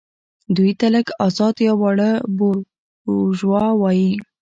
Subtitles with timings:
[0.55, 4.11] دوی ته لږ ازاد یا واړه بوروژوا وايي.